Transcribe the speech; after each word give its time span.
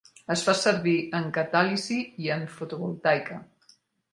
Es 0.35 0.43
fa 0.45 0.53
servir 0.61 0.95
en 1.19 1.27
catàlisi 1.35 1.99
i 2.25 2.33
en 2.37 2.49
fotovoltaica. 2.57 3.39